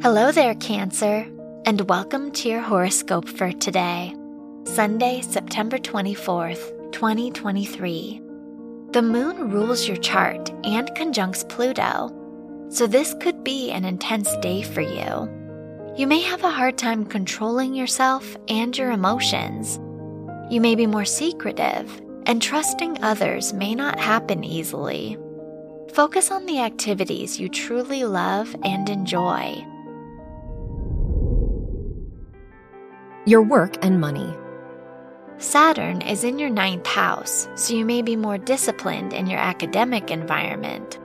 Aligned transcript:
Hello 0.00 0.30
there, 0.30 0.54
Cancer, 0.54 1.26
and 1.66 1.80
welcome 1.88 2.30
to 2.30 2.48
your 2.48 2.60
horoscope 2.60 3.28
for 3.28 3.50
today, 3.50 4.14
Sunday, 4.62 5.22
September 5.22 5.76
24th, 5.76 6.92
2023. 6.92 8.22
The 8.92 9.02
moon 9.02 9.50
rules 9.50 9.88
your 9.88 9.96
chart 9.96 10.50
and 10.62 10.88
conjuncts 10.94 11.42
Pluto, 11.42 12.14
so 12.68 12.86
this 12.86 13.12
could 13.20 13.42
be 13.42 13.72
an 13.72 13.84
intense 13.84 14.36
day 14.36 14.62
for 14.62 14.82
you. 14.82 15.28
You 15.96 16.06
may 16.06 16.20
have 16.20 16.44
a 16.44 16.50
hard 16.50 16.78
time 16.78 17.04
controlling 17.04 17.74
yourself 17.74 18.36
and 18.46 18.78
your 18.78 18.92
emotions. 18.92 19.80
You 20.48 20.60
may 20.60 20.76
be 20.76 20.86
more 20.86 21.04
secretive, 21.04 21.90
and 22.24 22.40
trusting 22.40 23.02
others 23.02 23.52
may 23.52 23.74
not 23.74 23.98
happen 23.98 24.44
easily. 24.44 25.18
Focus 25.92 26.30
on 26.30 26.46
the 26.46 26.60
activities 26.60 27.40
you 27.40 27.48
truly 27.48 28.04
love 28.04 28.54
and 28.62 28.88
enjoy. 28.88 29.60
Your 33.28 33.42
work 33.42 33.76
and 33.84 34.00
money. 34.00 34.34
Saturn 35.36 36.00
is 36.00 36.24
in 36.24 36.38
your 36.38 36.48
ninth 36.48 36.86
house, 36.86 37.46
so 37.56 37.74
you 37.74 37.84
may 37.84 38.00
be 38.00 38.16
more 38.16 38.38
disciplined 38.38 39.12
in 39.12 39.26
your 39.26 39.38
academic 39.38 40.10
environment. 40.10 40.98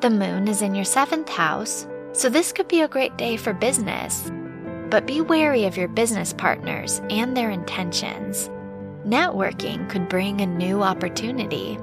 The 0.00 0.08
moon 0.08 0.48
is 0.48 0.62
in 0.62 0.74
your 0.74 0.86
seventh 0.86 1.28
house, 1.28 1.86
so 2.12 2.30
this 2.30 2.50
could 2.50 2.66
be 2.66 2.80
a 2.80 2.88
great 2.88 3.18
day 3.18 3.36
for 3.36 3.52
business. 3.52 4.32
But 4.88 5.06
be 5.06 5.20
wary 5.20 5.66
of 5.66 5.76
your 5.76 5.88
business 5.88 6.32
partners 6.32 7.02
and 7.10 7.36
their 7.36 7.50
intentions. 7.50 8.48
Networking 9.04 9.86
could 9.90 10.08
bring 10.08 10.40
a 10.40 10.46
new 10.46 10.82
opportunity. 10.82 11.78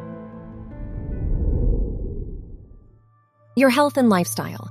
Your 3.55 3.69
health 3.69 3.97
and 3.97 4.09
lifestyle. 4.09 4.69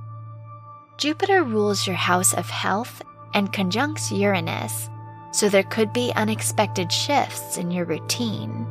Jupiter 0.97 1.43
rules 1.43 1.87
your 1.87 1.95
house 1.95 2.33
of 2.33 2.49
health 2.49 3.01
and 3.33 3.53
conjuncts 3.53 4.11
Uranus, 4.11 4.89
so 5.37 5.47
there 5.47 5.61
could 5.61 5.93
be 5.93 6.11
unexpected 6.15 6.91
shifts 6.91 7.59
in 7.59 7.69
your 7.69 7.85
routine. 7.85 8.65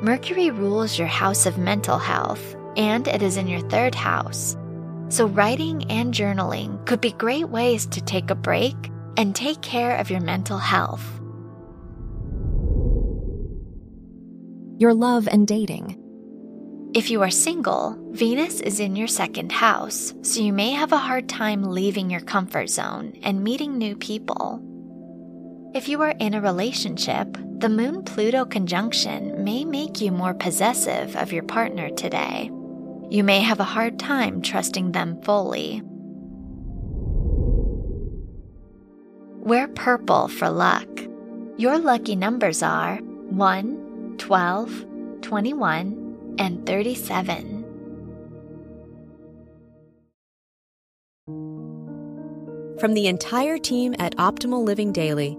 Mercury 0.00 0.52
rules 0.52 0.96
your 0.96 1.08
house 1.08 1.46
of 1.46 1.58
mental 1.58 1.98
health, 1.98 2.54
and 2.76 3.08
it 3.08 3.22
is 3.22 3.36
in 3.36 3.48
your 3.48 3.68
third 3.68 3.96
house. 3.96 4.56
So, 5.08 5.26
writing 5.26 5.90
and 5.90 6.14
journaling 6.14 6.86
could 6.86 7.00
be 7.00 7.10
great 7.10 7.48
ways 7.48 7.86
to 7.86 8.00
take 8.00 8.30
a 8.30 8.36
break 8.36 8.76
and 9.16 9.34
take 9.34 9.62
care 9.62 9.96
of 9.96 10.10
your 10.10 10.20
mental 10.20 10.58
health. 10.58 11.04
Your 14.78 14.94
love 14.94 15.26
and 15.26 15.44
dating. 15.44 15.96
If 16.94 17.10
you 17.10 17.20
are 17.22 17.30
single, 17.30 17.98
Venus 18.12 18.60
is 18.60 18.78
in 18.78 18.94
your 18.94 19.08
second 19.08 19.50
house, 19.50 20.14
so 20.22 20.40
you 20.40 20.52
may 20.52 20.70
have 20.70 20.92
a 20.92 20.98
hard 20.98 21.28
time 21.28 21.64
leaving 21.64 22.10
your 22.10 22.20
comfort 22.20 22.70
zone 22.70 23.18
and 23.24 23.42
meeting 23.42 23.76
new 23.76 23.96
people. 23.96 24.64
If 25.72 25.88
you 25.88 26.02
are 26.02 26.14
in 26.18 26.34
a 26.34 26.40
relationship, 26.40 27.38
the 27.58 27.68
Moon 27.68 28.02
Pluto 28.02 28.44
conjunction 28.44 29.44
may 29.44 29.64
make 29.64 30.00
you 30.00 30.10
more 30.10 30.34
possessive 30.34 31.14
of 31.14 31.32
your 31.32 31.44
partner 31.44 31.90
today. 31.90 32.50
You 33.08 33.22
may 33.22 33.38
have 33.38 33.60
a 33.60 33.64
hard 33.64 33.96
time 33.96 34.42
trusting 34.42 34.90
them 34.90 35.22
fully. 35.22 35.80
Wear 39.44 39.68
purple 39.68 40.26
for 40.26 40.50
luck. 40.50 40.88
Your 41.56 41.78
lucky 41.78 42.16
numbers 42.16 42.64
are 42.64 42.96
1, 42.96 44.14
12, 44.18 44.86
21, 45.22 46.34
and 46.40 46.66
37. 46.66 47.64
From 52.80 52.94
the 52.94 53.06
entire 53.06 53.58
team 53.58 53.94
at 54.00 54.16
Optimal 54.16 54.64
Living 54.64 54.90
Daily, 54.92 55.38